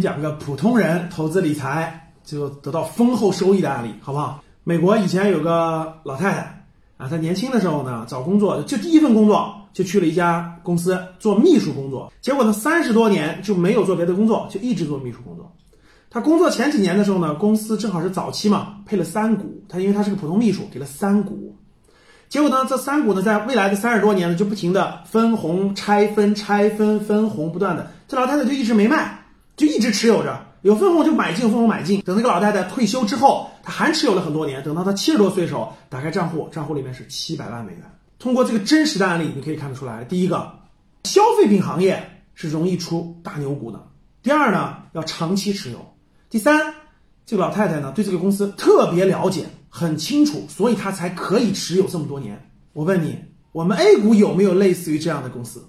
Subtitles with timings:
[0.00, 4.42] 讲个普通人投资理财就得到丰厚收益的案例，好不好？
[4.64, 6.64] 美国以前有个老太太
[6.98, 15.50] 啊，她年轻的时候呢，找工作就第一份工作就去了一家公司做秘书工作，结果呢，三十多年就没有做别的工作，就一直做秘书工作。
[16.10, 21.54] 她工作前几年的时候呢，公司正好是早期嘛，配了三股，她因为她是个普通秘书，给了三股。
[22.28, 29.18] 结果呢，这三股呢，在未来的三十多年呢，就不停的分红、拆分、拆分、分红，不断的，这老太太就一直没卖，
[29.58, 32.00] 就一直持有着，有分红就买进，分红买进。
[32.00, 34.62] 等那个老太太退休之后，她还持有了很多年。
[34.62, 37.82] 等到她七十多岁的时候，打开账户，账户里面是七百万美元。
[38.18, 40.50] 通过这个真实的案例，你可以看得出来，第一个，
[41.04, 43.78] 消费品行业是容易出大牛股的；
[44.22, 45.78] 第二呢，要长期持有；
[46.30, 46.74] 第三，
[47.26, 49.44] 这个老太太呢，对这个公司特别了解。
[49.70, 52.50] 很清楚，所以她才可以持有这么多年。
[52.72, 53.18] 我问你，
[53.52, 55.62] 我们 A 股有没有类似于这样的公司？